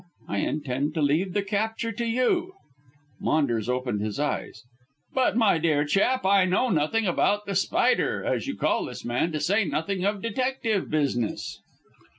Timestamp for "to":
0.95-1.01, 1.91-2.05, 9.31-9.39